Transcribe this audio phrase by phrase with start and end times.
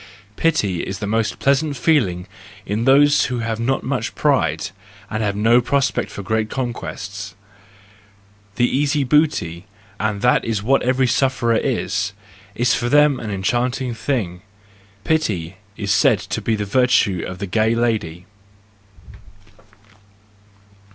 [0.35, 2.25] —Pity is the most pleasant feeling
[2.65, 4.71] in those who have not much pride,
[5.11, 7.35] and have no prospect of great conquests:
[8.55, 14.41] the easy booty—and that is what every sufferer is—Is for them an enchanting thing.
[15.03, 18.25] Pity is said to be the virtue of the gay lady.